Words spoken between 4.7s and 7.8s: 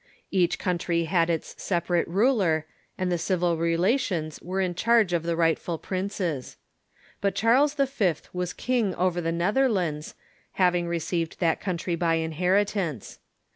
charge of the rightful princes. But Charles